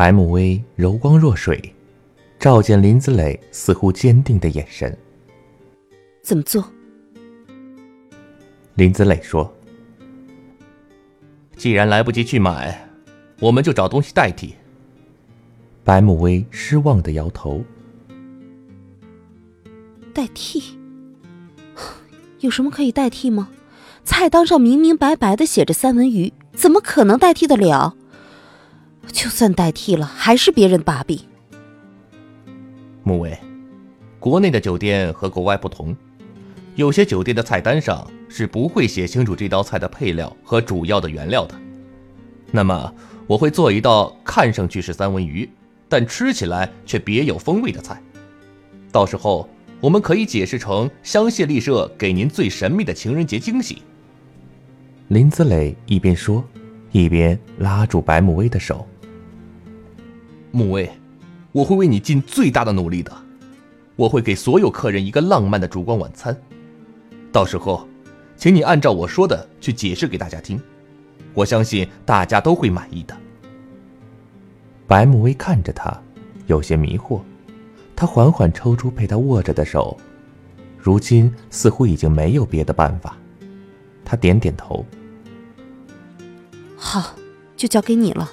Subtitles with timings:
[0.00, 1.60] 白慕薇柔光若水，
[2.38, 4.96] 照见林子磊似乎坚定的眼神。
[6.22, 6.64] 怎么做？
[8.76, 9.54] 林子磊说
[11.54, 12.88] ：“既然来不及去买，
[13.40, 14.54] 我们就找东西代替。”
[15.84, 17.62] 白慕薇失望的摇头。
[20.14, 20.78] 代替？
[22.38, 23.50] 有什么可以代替吗？
[24.02, 27.94] 菜单上明明白白的写着三文鱼，怎么可能代替得了？
[29.10, 31.18] 就算代替了，还是别人把柄。
[33.02, 33.36] 穆威，
[34.18, 35.96] 国内的酒店和国外不同，
[36.76, 41.54] 有些酒店的菜单上是不会写清楚这道菜的配料和主要的原料的。
[42.50, 42.94] 那么，
[43.26, 45.48] 我会做一道看上去是三文鱼，
[45.88, 48.00] 但吃起来却别有风味的菜。
[48.92, 49.48] 到时候，
[49.80, 53.82] 我们可以解释成香榭丽舍给您最神秘的情人节惊喜。
[55.08, 56.44] 林子磊一边说，
[56.92, 58.86] 一边拉住白慕薇的手。
[60.50, 60.90] 穆威，
[61.52, 63.12] 我会为你尽最大的努力的。
[63.96, 66.34] 我会给所有客人一个浪漫的烛光晚餐。
[67.30, 67.86] 到时候，
[68.36, 70.60] 请你按照我说的去解释给大家听。
[71.34, 73.16] 我相信大家都会满意的。
[74.86, 75.96] 白慕薇看着他，
[76.46, 77.20] 有些迷惑。
[77.94, 79.96] 他缓缓抽出被他握着的手，
[80.78, 83.16] 如今似乎已经没有别的办法。
[84.04, 84.84] 他点点头。
[86.76, 87.14] 好，
[87.56, 88.32] 就交给你了。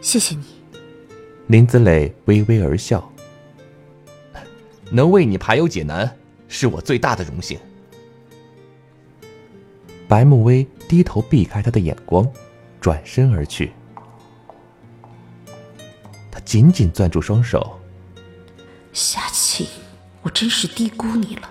[0.00, 0.59] 谢谢你。
[1.50, 3.12] 林子磊微微而笑，
[4.88, 6.16] 能为你排忧解难，
[6.46, 7.58] 是我最大的荣幸。
[10.06, 12.24] 白慕薇低头避开他的眼光，
[12.80, 13.72] 转身而去。
[16.30, 17.80] 他紧紧攥住双手。
[18.92, 19.66] 夏晴，
[20.22, 21.50] 我真是低估你了，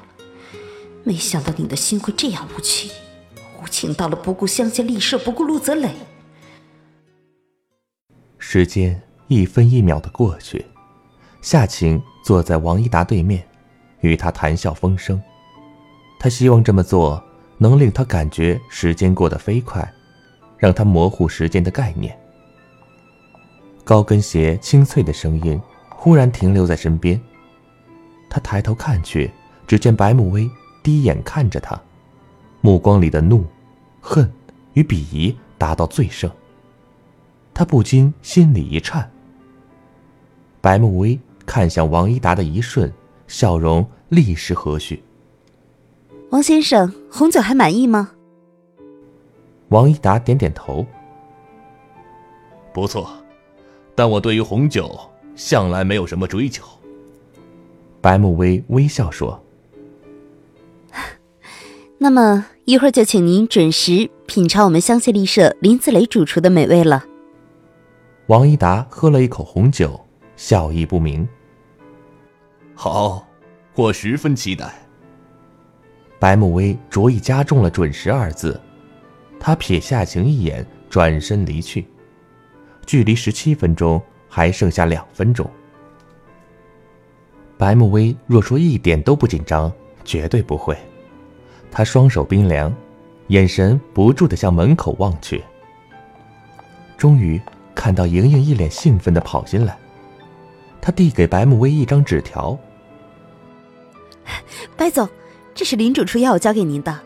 [1.03, 2.89] 没想到你的心会这样无情，
[3.61, 5.93] 无情到了不顾乡间丽舍，不顾陆泽磊。
[8.37, 9.01] 时间。
[9.29, 10.65] 一分一秒的过去，
[11.39, 13.45] 夏晴坐在王一达对面，
[14.01, 15.21] 与他谈笑风生。
[16.19, 17.23] 他希望这么做
[17.59, 19.87] 能令他感觉时间过得飞快，
[20.57, 22.17] 让他模糊时间的概念。
[23.83, 27.21] 高跟鞋清脆的声音忽然停留在身边，
[28.31, 29.29] 他抬头看去，
[29.67, 30.49] 只见白慕薇
[30.81, 31.79] 低眼看着他，
[32.61, 33.45] 目光里的怒、
[34.01, 34.27] 恨
[34.73, 36.31] 与鄙夷达到最盛。
[37.53, 39.07] 他不禁心里一颤。
[40.61, 42.91] 白慕薇看向王一达的一瞬，
[43.27, 44.99] 笑容立时和煦。
[46.31, 48.11] 王先生，红酒还满意吗？
[49.69, 50.85] 王一达点点头。
[52.73, 53.09] 不错，
[53.95, 54.99] 但我对于红酒
[55.35, 56.65] 向来没有什么追求。
[58.01, 59.43] 白慕薇微笑说
[61.97, 67.05] ：“那么一会儿就请您准时品尝我们香榭丽舍林子雷主厨的美味了。”
[68.27, 69.99] 王一达喝了一口红酒，
[70.39, 71.27] 笑意不明。
[72.73, 73.27] 好，
[73.75, 74.73] 我十分期待。
[76.17, 78.57] 白慕薇着意加重了“准时”二字，
[79.37, 81.85] 他瞥夏晴一眼，转身离去。
[82.85, 85.45] 距离十七分钟还剩下两分钟。
[87.57, 89.69] 白慕薇若说一点都不紧张，
[90.05, 90.73] 绝对不会。
[91.69, 92.73] 他双手冰凉，
[93.27, 95.43] 眼神不住的向门口望去。
[96.97, 97.41] 终于
[97.75, 99.77] 看到莹莹一脸兴奋的跑进来，
[100.81, 102.57] 他递给白慕薇一张纸条
[104.77, 105.07] ：“白总，
[105.53, 106.99] 这是林主厨要我交给您的。”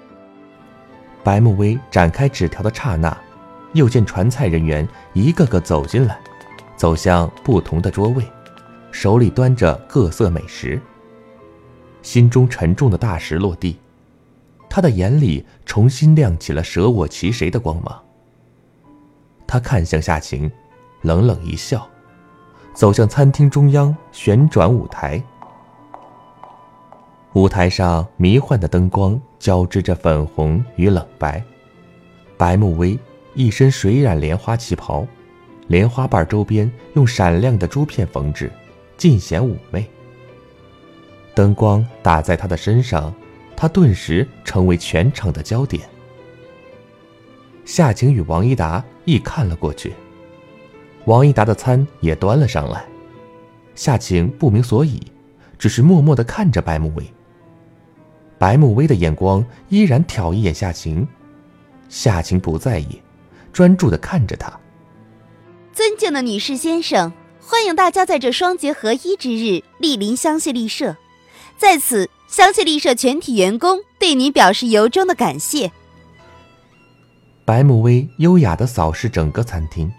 [1.23, 3.17] 白慕薇展开纸条的刹那，
[3.73, 6.19] 又见传菜人员一个个走进来，
[6.75, 8.23] 走向不同的桌位，
[8.91, 10.81] 手里端着各色美食。
[12.01, 13.79] 心中沉重的大石落地。
[14.69, 18.03] 他的眼里重新亮起了舍我其谁的光芒。
[19.45, 20.51] 他看向夏晴，
[21.03, 21.87] 冷冷一笑，
[22.73, 25.21] 走向餐厅中央旋转舞台。
[27.33, 31.43] 舞台上迷幻的灯光交织着粉红与冷白。
[32.37, 32.97] 白慕薇
[33.35, 35.05] 一身水染莲花旗袍，
[35.67, 38.51] 莲花瓣周边用闪亮的珠片缝制，
[38.97, 39.87] 尽显妩媚。
[41.33, 43.13] 灯光打在她的身上。
[43.55, 45.87] 她顿时成为全场的焦点。
[47.63, 49.93] 夏晴与王一达亦看了过去。
[51.05, 52.85] 王一达的餐也端了上来，
[53.75, 55.01] 夏晴不明所以，
[55.57, 57.05] 只是默默的看着白慕薇。
[58.37, 61.07] 白慕薇的眼光依然挑一眼夏晴，
[61.89, 63.01] 夏晴不在意，
[63.51, 64.51] 专注的看着他。
[65.73, 70.95] 尊敬的女士先生，欢迎大家在这双节合一之日莅临香榭丽舍，
[71.57, 72.09] 在此。
[72.25, 75.71] 香榭丽舍全体员工对你表示由衷的感谢。
[77.45, 79.91] 白慕薇优雅的扫视整个餐厅。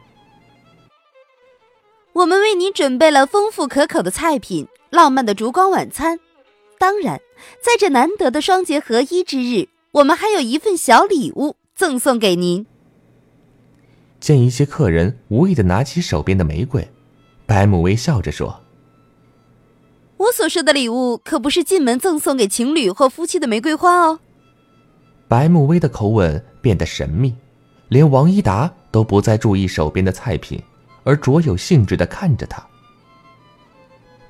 [2.15, 6.21] 我们为你准备了丰富可口的菜品，浪漫的烛光晚餐。
[6.79, 7.21] 当然，
[7.61, 12.67] 在这难得的双节合一之日，我们还有一份小礼物赠送给您。
[14.21, 16.89] 见一些客人无意的拿起手边的玫瑰，
[17.47, 18.61] 白慕薇笑着说。
[20.17, 24.21] 我所说的礼物可不是进门赠送给情侣或夫妻的玫瑰花哦。
[25.27, 27.35] 白慕薇的口吻变得神秘，
[27.89, 30.63] 连王一达都不再注意手边的菜品，
[31.05, 32.67] 而卓有兴致的看着他。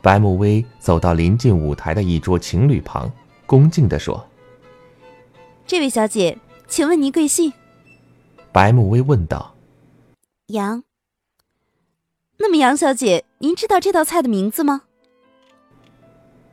[0.03, 3.11] 白慕薇走到临近舞台的一桌情侣旁，
[3.47, 4.23] 恭敬的说
[5.67, 7.51] ：“这位小姐，请问您贵姓？”
[8.53, 9.55] 白慕薇问道。
[10.49, 10.85] “杨。”
[12.37, 14.83] 那么杨小姐，您知道这道菜的名字吗？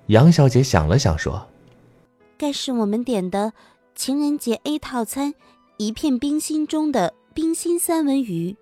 [0.07, 1.47] 杨小姐想了想，说
[2.38, 3.51] ：“该是我们点的
[3.95, 5.33] 情人节 A 套餐，
[5.77, 8.56] 一片冰心中的冰心三文鱼。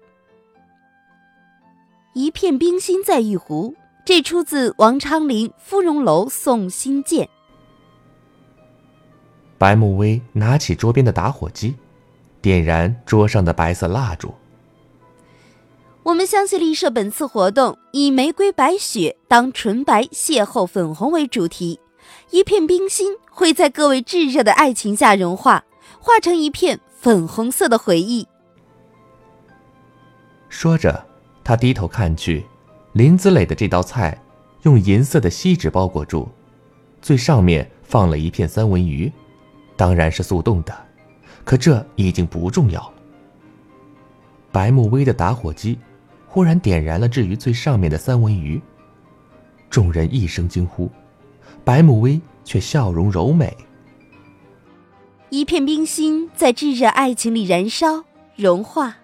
[2.19, 7.25] 一片冰心在玉壶，这出自王昌龄《芙蓉楼送辛渐》。”
[9.57, 11.77] 白慕薇拿起桌边的打火机，
[12.41, 14.33] 点燃桌上的白色蜡烛。
[16.03, 21.79] 我们香榭丽舍本次活动以“玫瑰白雪当纯白邂逅粉红”为主题，
[22.31, 25.63] 一片冰心会在各位炙热的爱情下融化，
[26.01, 28.27] 化成一片粉红色的回忆。
[30.49, 31.05] 说着，
[31.49, 32.45] 他低头看去，
[32.93, 34.15] 林子磊的这道菜
[34.61, 36.29] 用银色的锡纸包裹住，
[37.01, 39.11] 最上面放了一片三文鱼，
[39.75, 40.71] 当然是速冻的，
[41.43, 42.93] 可这已经不重要。
[44.51, 45.79] 白慕薇的打火机。
[46.27, 48.61] 忽然点燃了置于最上面的三文鱼。
[49.71, 50.87] 众人一声惊呼，
[51.63, 53.57] 白慕薇却笑容柔美。
[55.31, 58.03] 一片冰心在炙热爱情里燃烧
[58.35, 58.98] 融化。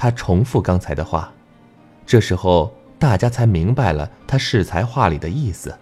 [0.00, 1.30] 他重复刚才的话，
[2.06, 5.76] 这时候大家才明白了他适才话里的意思。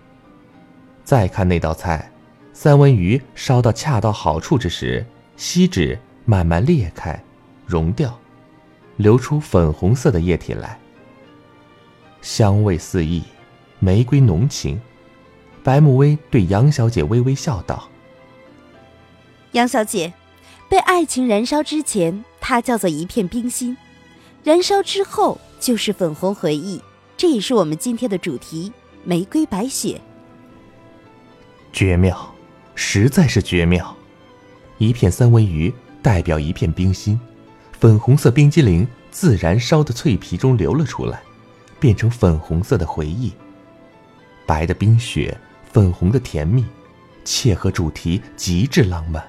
[1.04, 2.10] 再看那道菜，
[2.52, 5.06] 三文鱼烧到恰到好处之时，
[5.36, 7.22] 锡纸慢慢裂开，
[7.64, 8.18] 融掉。
[8.96, 10.76] 流出粉红色的液体来，
[12.20, 13.22] 香味四溢，
[13.78, 14.80] 玫瑰浓情。
[15.62, 17.88] 白慕薇对杨小姐微微笑道
[19.52, 20.12] ：“杨小姐，
[20.68, 23.76] 被爱情燃烧之前，它叫做一片冰心；
[24.44, 26.80] 燃烧之后，就是粉红回忆。
[27.16, 28.72] 这也是我们今天的主题——
[29.04, 30.00] 玫瑰白雪。
[31.72, 32.34] 绝妙，
[32.74, 33.94] 实在是绝妙！
[34.78, 37.18] 一片三文鱼代表一片冰心。”
[37.80, 41.20] 粉红色冰激凌自燃烧的脆皮中流了出来，
[41.78, 43.32] 变成粉红色的回忆。
[44.46, 45.36] 白的冰雪，
[45.72, 46.64] 粉红的甜蜜，
[47.24, 49.24] 切合主题，极致浪漫。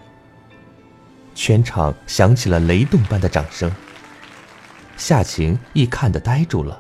[1.36, 3.72] 全场响起了雷动般的掌声。
[5.00, 6.78] 夏晴亦看的呆住了，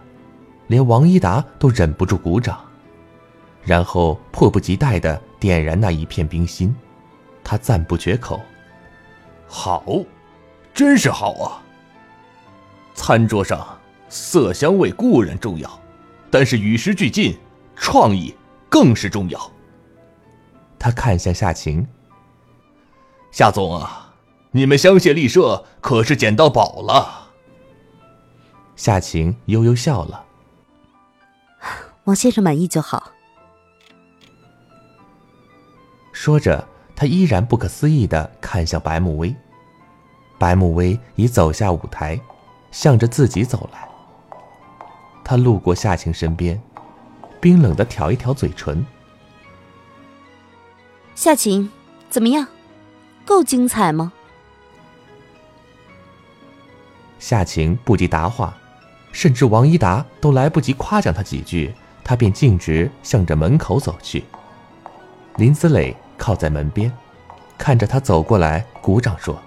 [0.67, 2.59] 连王一达都忍不住鼓掌，
[3.63, 6.75] 然后迫不及待的点燃那一片冰心，
[7.41, 8.41] 他赞不绝口
[9.47, 9.85] ：“好，
[10.73, 11.63] 真是好啊！
[12.93, 13.65] 餐桌上
[14.09, 15.79] 色香味固然重要，
[16.29, 17.37] 但是与时俱进，
[17.77, 18.35] 创意
[18.67, 19.51] 更是重要。”
[20.77, 21.87] 他看向夏晴
[23.31, 24.13] ：“夏总啊，
[24.51, 27.15] 你们香榭丽舍可是捡到宝了。”
[28.79, 30.23] 夏晴悠悠笑了。
[32.05, 33.11] 王先生满意就好。
[36.13, 39.35] 说着，他依然不可思议的看向白慕薇。
[40.37, 42.17] 白慕薇已走下舞台，
[42.71, 43.85] 向着自己走来。
[45.25, 46.57] 他路过夏晴身边，
[47.41, 48.85] 冰冷的挑一挑嘴唇。
[51.15, 51.69] 夏晴，
[52.09, 52.47] 怎么样？
[53.25, 54.13] 够精彩吗？
[57.19, 58.55] 夏晴不及答话。
[59.11, 61.73] 甚至王一达都来不及夸奖他几句，
[62.03, 64.23] 他便径直向着门口走去。
[65.35, 66.91] 林子磊靠在门边，
[67.57, 69.41] 看着他走过来，鼓掌说：“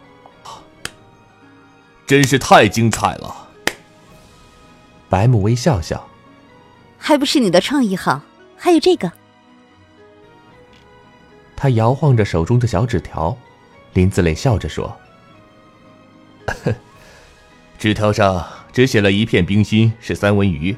[2.06, 3.48] 真是太精彩了。”
[5.08, 6.08] 白木微笑笑
[6.98, 8.22] ：“还不是你的创意好？
[8.56, 9.12] 还有这个。”
[11.54, 13.36] 他摇晃着手中的小纸条，
[13.92, 14.96] 林子磊笑着说
[17.78, 20.74] ：“纸条上。”只写了一片冰心是三文鱼，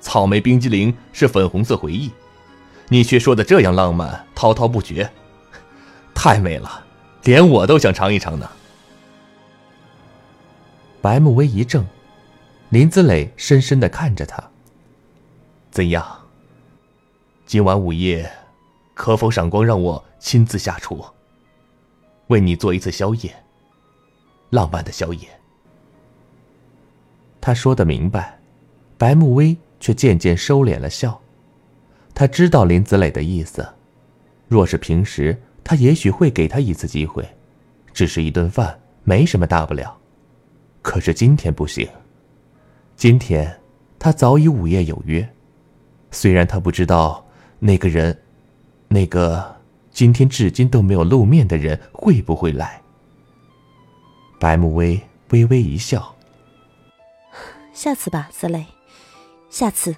[0.00, 2.10] 草莓冰激凌是粉红色回忆，
[2.88, 5.10] 你却说的这样浪漫滔滔不绝，
[6.14, 6.86] 太美了，
[7.24, 8.50] 连我都想尝一尝呢。
[11.02, 11.84] 白慕薇一怔，
[12.70, 14.42] 林子磊深深的看着他。
[15.70, 16.04] 怎样？
[17.46, 18.30] 今晚午夜，
[18.94, 21.04] 可否赏光让我亲自下厨，
[22.28, 23.44] 为你做一次宵夜，
[24.50, 25.37] 浪漫的宵夜。
[27.48, 28.38] 他说的明白，
[28.98, 31.18] 白慕薇却渐渐收敛了笑。
[32.12, 33.66] 他知道林子磊的意思，
[34.48, 37.26] 若是平时，他也许会给他一次机会，
[37.94, 39.96] 只是一顿饭，没什么大不了。
[40.82, 41.88] 可是今天不行，
[42.96, 43.58] 今天
[43.98, 45.26] 他早已午夜有约，
[46.10, 47.26] 虽然他不知道
[47.58, 48.14] 那个人，
[48.88, 49.56] 那个
[49.90, 52.82] 今天至今都没有露面的人会不会来。
[54.38, 55.00] 白慕薇
[55.30, 56.14] 微微一笑。
[57.78, 58.66] 下次吧，子磊，
[59.50, 59.94] 下次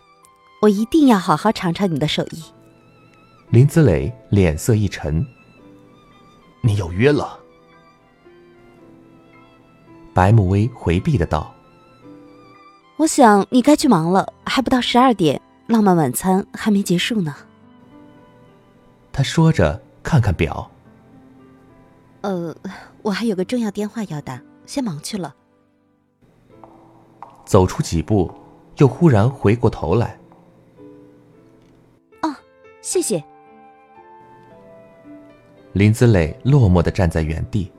[0.60, 2.44] 我一定要好好尝尝你的手艺。
[3.48, 5.26] 林子磊脸色一沉
[6.60, 7.40] ：“你有约了？”
[10.12, 11.54] 白慕薇回避的道
[13.00, 17.34] ：“我想你该去忙了，还不到十二点，浪漫晚餐还没结束呢。”
[19.10, 20.70] 他说着，看看表
[22.20, 22.54] ：“呃，
[23.00, 25.34] 我还有个重要电话要打，先忙去了。”
[27.50, 28.32] 走出几步，
[28.76, 30.16] 又忽然回过头来。
[32.22, 32.32] 哦，
[32.80, 33.20] 谢谢。
[35.72, 37.72] 林子磊落寞的站在原地，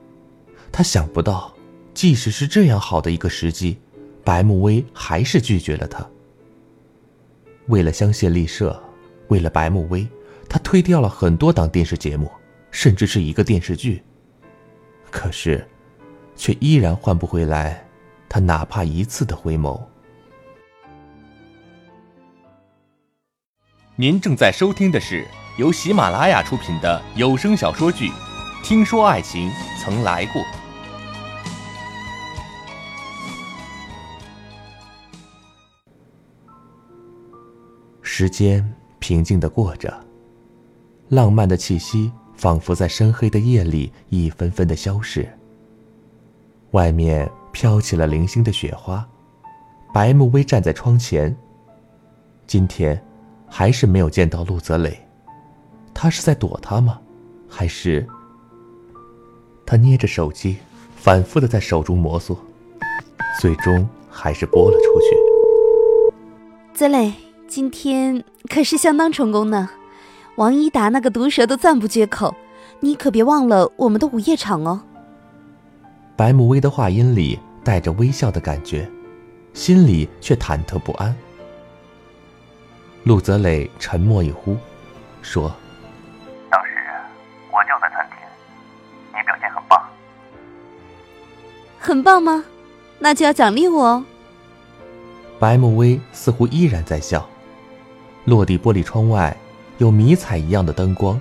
[0.73, 1.55] 他想不到，
[1.93, 3.79] 即使是这样好的一个时机，
[4.25, 6.05] 白慕薇还是拒绝了他。
[7.67, 8.77] 为了香榭丽舍，
[9.29, 10.05] 为了白慕薇，
[10.49, 12.29] 他推掉了很多档电视节目，
[12.71, 14.03] 甚至是一个电视剧。
[15.09, 15.65] 可是，
[16.35, 17.87] 却依然换不回来。
[18.33, 19.77] 他哪怕一次的回眸。
[23.97, 28.07] 您正在收听的是由喜马拉雅出品的有声小说剧
[28.63, 30.41] 《听说爱情曾来过》。
[38.01, 39.93] 时间平静的过着，
[41.09, 45.29] 浪漫的气息仿佛在深黑的夜里一分分的消逝。
[46.71, 47.29] 外面。
[47.51, 49.07] 飘起了零星的雪花，
[49.93, 51.35] 白慕薇站在窗前。
[52.47, 53.01] 今天，
[53.47, 55.07] 还是没有见到陆泽磊，
[55.93, 56.99] 他是在躲他吗？
[57.47, 58.07] 还是……
[59.65, 60.57] 他捏着手机，
[60.95, 62.35] 反复的在手中摩挲，
[63.39, 66.13] 最终还是拨了出去。
[66.73, 67.13] 泽磊，
[67.47, 69.69] 今天可是相当成功呢，
[70.35, 72.35] 王一达那个毒舌都赞不绝口，
[72.79, 74.81] 你可别忘了我们的午夜场哦。
[76.21, 78.87] 白慕薇的话音里带着微笑的感觉，
[79.55, 81.15] 心里却忐忑不安。
[83.05, 84.55] 陆泽磊沉默一呼，
[85.23, 85.51] 说
[86.51, 86.73] ：“当时
[87.51, 88.17] 我就在餐厅，
[89.07, 89.83] 你表现很棒。
[91.79, 92.45] 很棒吗？
[92.99, 94.05] 那就要奖励我哦。”
[95.41, 97.27] 白慕薇似乎依然在笑。
[98.25, 99.35] 落地玻璃窗外
[99.79, 101.19] 有迷彩一样的灯光，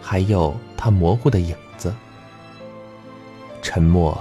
[0.00, 1.94] 还有她模糊的影子。
[3.68, 4.16] 沉默，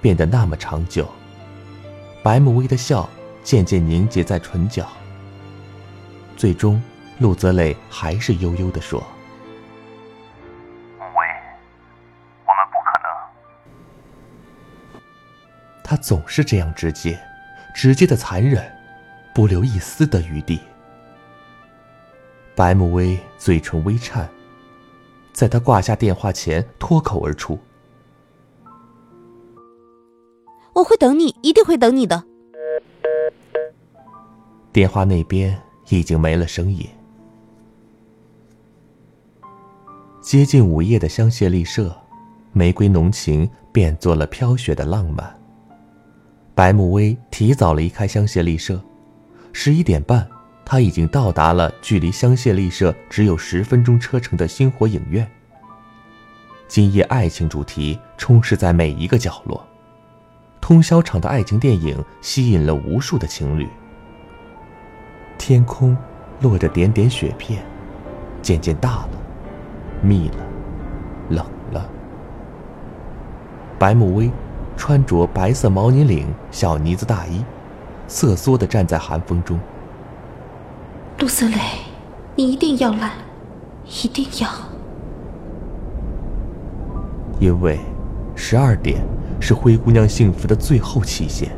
[0.00, 1.08] 变得那么长久。
[2.24, 3.08] 白慕薇的笑
[3.40, 4.84] 渐渐凝结在唇角。
[6.36, 6.82] 最终，
[7.20, 9.00] 陆泽磊还是悠悠地说
[10.98, 11.26] ：“穆威，
[12.44, 14.98] 我们不可能。”
[15.84, 17.16] 他总是这样直接，
[17.72, 18.76] 直接的残忍，
[19.32, 20.58] 不留一丝的余地。
[22.56, 24.28] 白慕薇嘴唇微颤，
[25.32, 27.56] 在他挂下电话前脱口而出。
[30.72, 32.24] 我会等你，一定会等你的。
[34.72, 36.88] 电话那边已经没了声音。
[40.20, 41.96] 接近午夜的香榭丽舍，
[42.52, 45.36] 玫瑰浓情变作了飘雪的浪漫。
[46.54, 48.80] 白慕薇提早离开香榭丽舍，
[49.52, 50.28] 十一点半，
[50.64, 55.28] 他已经到达了距离香榭丽舍只有十分钟车程的星火影院。
[56.68, 59.66] 今夜爱情主题充斥在每一个角落。
[60.70, 63.68] 通宵场的爱情电影吸引了无数的情侣。
[65.36, 65.96] 天空
[66.42, 67.60] 落着点点雪片，
[68.40, 69.08] 渐渐大了，
[70.00, 70.36] 密了，
[71.30, 71.90] 冷了。
[73.80, 74.30] 白慕薇
[74.76, 77.44] 穿着白色毛呢领小呢子大衣，
[78.06, 79.58] 瑟缩的站在寒风中。
[81.18, 81.58] 陆泽磊，
[82.36, 83.14] 你一定要来，
[84.04, 84.48] 一定要。
[87.40, 87.80] 因为
[88.36, 89.02] 十二点。
[89.40, 91.50] 是灰姑娘幸福的最后期限，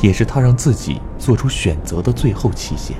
[0.00, 2.96] 也是她让自己做出选择的最后期限。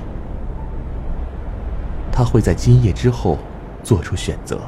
[2.11, 3.39] 她会在今夜之后
[3.83, 4.61] 做出选择，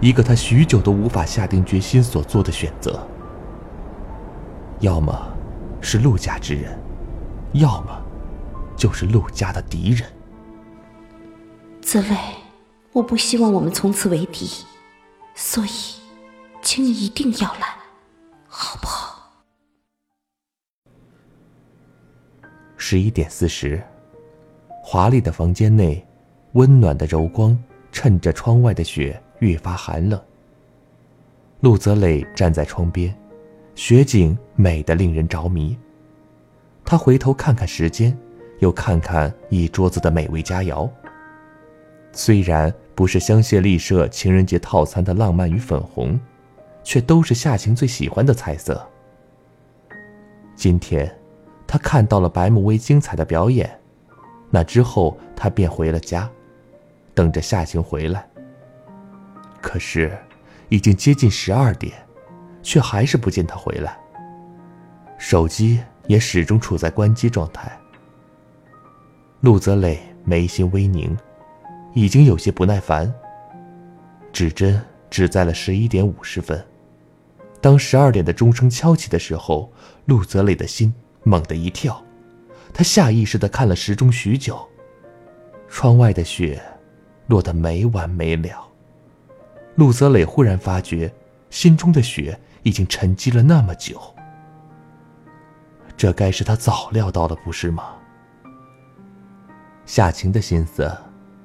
[0.00, 3.00] 一个她许久都无法下定决心所做的选择。
[4.80, 5.12] 要么
[5.80, 6.78] 是陆家之人，
[7.52, 7.98] 要么
[8.76, 10.06] 就是陆家的敌人。
[11.80, 12.16] 紫薇，
[12.92, 14.48] 我不希望我们从此为敌，
[15.34, 15.70] 所以，
[16.62, 17.79] 请你一定要来。
[18.52, 19.44] 好不好？
[22.76, 23.80] 十一点四十，
[24.82, 26.04] 华丽的房间内，
[26.54, 27.56] 温暖的柔光
[27.92, 30.20] 衬着窗外的雪越发寒冷。
[31.60, 33.16] 陆泽磊站在窗边，
[33.76, 35.78] 雪景美得令人着迷。
[36.84, 38.18] 他回头看看时间，
[38.58, 40.90] 又看看一桌子的美味佳肴。
[42.10, 46.18] 虽然不是香榭丽舍情人节套餐的浪漫与粉红。
[46.82, 48.86] 却都是夏晴最喜欢的菜色。
[50.54, 51.10] 今天，
[51.66, 53.70] 他看到了白慕薇精彩的表演，
[54.50, 56.28] 那之后他便回了家，
[57.14, 58.28] 等着夏晴回来。
[59.60, 60.16] 可是，
[60.68, 61.94] 已经接近十二点，
[62.62, 63.98] 却还是不见他回来。
[65.18, 67.70] 手机也始终处在关机状态。
[69.40, 71.16] 陆泽磊眉心微凝，
[71.94, 73.12] 已经有些不耐烦。
[74.32, 76.64] 指针只在了十一点五十分。
[77.60, 79.70] 当十二点的钟声敲起的时候，
[80.06, 80.94] 陆泽磊的心
[81.24, 82.02] 猛地一跳，
[82.72, 84.66] 他下意识地看了时钟许久。
[85.68, 86.60] 窗外的雪
[87.26, 88.66] 落得没完没了。
[89.74, 91.12] 陆泽磊忽然发觉，
[91.50, 94.00] 心中的雪已经沉积了那么久。
[95.96, 97.94] 这该是他早料到的，不是吗？
[99.84, 100.90] 夏晴的心思，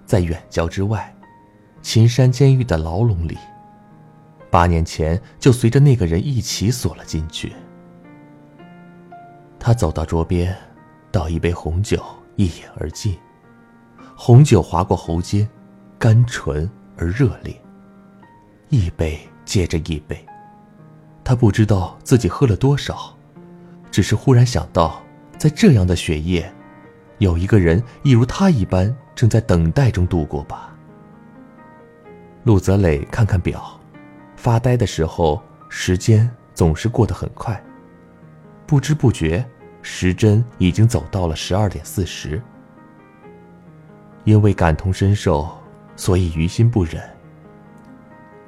[0.06, 1.14] 在远郊之外，
[1.82, 3.38] 秦山监狱的牢笼里。
[4.56, 7.52] 八年前就随着那个人一起锁了进去。
[9.60, 10.56] 他走到桌边，
[11.12, 12.02] 倒一杯红酒，
[12.38, 13.18] 一饮而尽。
[14.16, 15.46] 红酒划过喉间，
[16.00, 17.54] 甘醇而热烈。
[18.70, 20.26] 一杯接着一杯，
[21.22, 23.14] 他不知道自己喝了多少，
[23.92, 25.04] 只是忽然想到，
[25.38, 26.50] 在这样的雪夜，
[27.18, 30.74] 有一个人一如他一般正在等待中度过吧。
[32.46, 33.75] 陆泽磊看看表。
[34.46, 37.60] 发呆的时候，时间总是过得很快。
[38.68, 39.44] 不知不觉，
[39.82, 42.40] 时针已经走到了十二点四十。
[44.24, 45.50] 因为感同身受，
[45.96, 47.02] 所以于心不忍。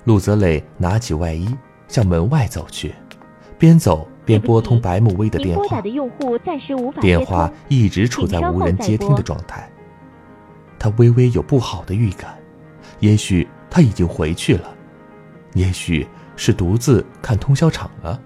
[0.03, 1.49] 陆泽磊拿起外衣，
[1.87, 2.93] 向门外走去，
[3.57, 5.81] 边走边拨通白慕薇的电话。
[7.01, 9.67] 电话一直处在无人接听的状态。
[10.77, 12.37] 他微微有不好的预感，
[12.99, 14.76] 也许他已经回去了。
[15.57, 18.21] 也许是独自看通宵场了。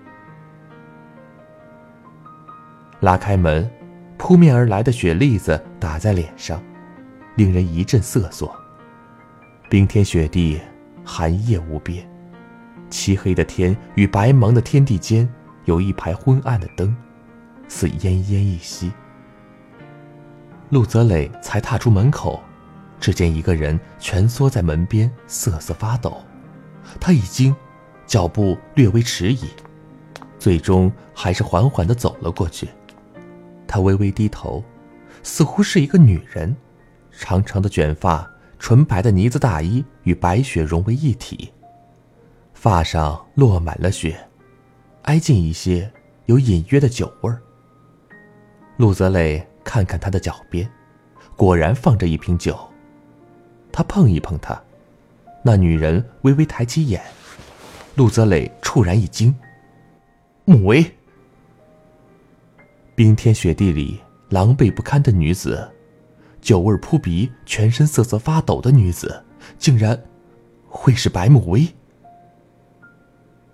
[3.00, 3.70] 拉开门，
[4.18, 6.62] 扑面而来的雪粒子打在脸上，
[7.36, 8.54] 令人一阵瑟缩。
[9.70, 10.60] 冰天雪地，
[11.06, 12.06] 寒夜无边，
[12.90, 15.28] 漆黑的天与白茫的天地间
[15.64, 16.94] 有一排昏暗的灯，
[17.70, 18.92] 似奄奄一息。
[20.70, 22.44] 陆泽磊才踏出门口，
[23.00, 26.22] 只见一个人蜷缩在门边，瑟瑟发抖。
[27.00, 27.56] 他已经
[28.06, 29.48] 脚步略微迟疑，
[30.38, 32.68] 最终还是缓缓地走了过去。
[33.68, 34.64] 他微微低头，
[35.24, 36.56] 似乎是一个女人，
[37.12, 41.52] 长长的卷发，纯白的呢子大衣与白雪融为一体，
[42.54, 44.18] 发上落满了雪，
[45.04, 45.92] 挨近一些
[46.26, 47.42] 有隐约的酒味儿。
[48.78, 50.70] 陆泽磊看看他的脚边，
[51.36, 52.60] 果然放着一瓶酒。
[53.72, 54.62] 他碰一碰她，
[55.44, 57.02] 那女人微微抬起眼，
[57.96, 59.36] 陆泽磊猝然一惊。
[60.46, 60.96] 穆威，
[62.96, 64.00] 冰天雪地里
[64.30, 65.72] 狼狈不堪的女子，
[66.42, 69.24] 酒味扑鼻、全身瑟瑟发抖的女子，
[69.58, 70.00] 竟然
[70.68, 71.68] 会是白慕薇。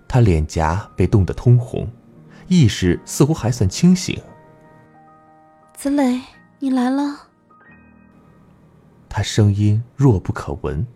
[0.06, 1.88] 他脸颊被冻得通红，
[2.48, 4.20] 意识似乎还算清醒。
[5.74, 6.20] 子磊，
[6.58, 7.28] 你来了。
[9.08, 10.86] 他声音弱不可闻。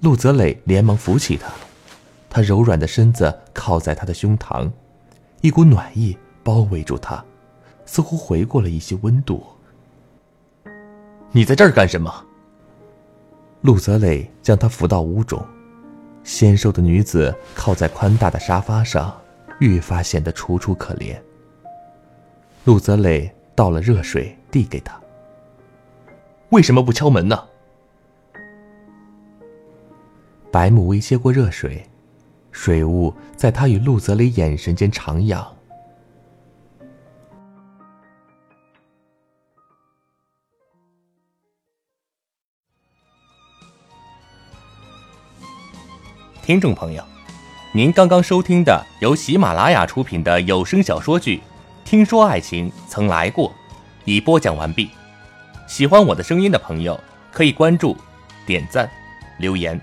[0.00, 1.52] 陆泽磊连忙扶起他，
[2.30, 4.70] 他柔软的身子靠在他的胸膛。
[5.42, 7.22] 一股暖意包围住他，
[7.84, 9.44] 似乎回过了一些温度。
[11.32, 12.12] 你在这儿干什么？
[13.60, 15.44] 陆泽磊将他扶到屋中，
[16.24, 19.14] 纤瘦的女子靠在宽大的沙发上，
[19.58, 21.14] 愈发显得楚楚可怜。
[22.64, 24.98] 陆泽磊倒了热水递给他。
[26.48, 27.44] 为什么不敲门呢？
[30.50, 31.86] 白木薇接过热水。
[32.52, 35.46] 水雾在他与陆泽雷眼神间徜徉。
[46.42, 47.04] 听众朋友，
[47.72, 51.36] 您刚刚收听的由喜马拉雅出品的有声小说剧
[51.84, 53.50] 《听说爱情曾来过》，
[54.04, 54.90] 已播讲完毕。
[55.68, 56.98] 喜欢我的声音的朋友，
[57.30, 57.96] 可以关注、
[58.44, 58.90] 点赞、
[59.38, 59.80] 留言。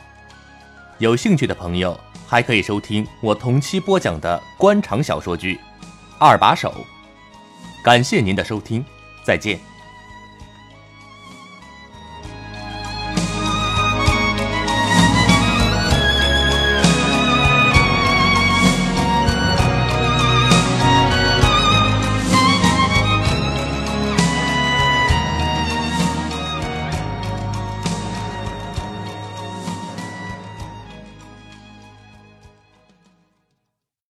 [1.00, 2.00] 有兴趣的朋友。
[2.30, 5.56] 还可以收听我同期播讲的官场小说剧
[6.20, 6.86] 《二把手》，
[7.82, 8.84] 感谢您的收听，
[9.24, 9.58] 再见。